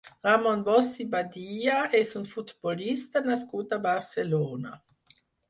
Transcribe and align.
Ramon 0.27 0.61
Ros 0.69 0.87
i 1.03 1.03
Badia 1.11 1.75
és 1.99 2.15
un 2.21 2.25
futbolista 2.31 3.23
nascut 3.29 3.77
a 3.79 3.81
Barcelona. 3.87 4.75